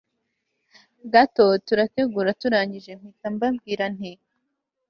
gato 1.13 1.45
turategura 1.65 2.29
turangije 2.41 2.91
mpita 2.99 3.27
mbabwira 3.35 3.85
nti 3.95 4.11